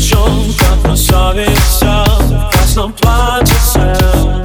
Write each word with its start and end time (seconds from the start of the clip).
wciąż 0.00 0.56
zapraszały 0.56 1.46
sam, 1.78 2.50
kas 2.52 2.76
não 2.76 2.92
placie 2.92 3.54
sen. 3.54 4.39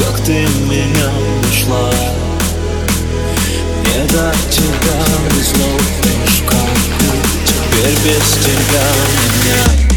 как 0.00 0.20
ты 0.24 0.32
меня 0.32 1.10
нашла. 1.42 1.90
Не 3.84 4.02
от 4.02 4.50
тебя 4.50 5.00
без 5.36 5.52
новых 5.56 5.86
Теперь 7.44 7.94
без 8.04 8.32
тебя 8.44 8.86
меня. 9.12 9.89